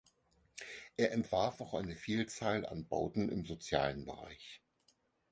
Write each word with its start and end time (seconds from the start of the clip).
Er 0.97 1.11
entwarf 1.11 1.61
auch 1.61 1.75
eine 1.75 1.95
Vielzahl 1.95 2.65
an 2.65 2.87
Bauten 2.87 3.29
im 3.29 3.45
sozialen 3.45 4.03
Bereich. 4.03 4.63